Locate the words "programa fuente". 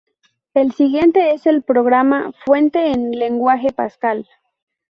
1.61-2.89